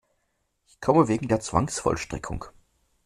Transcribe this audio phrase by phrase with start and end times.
[0.65, 2.45] Ich komme wegen der Zwangsvollstreckung.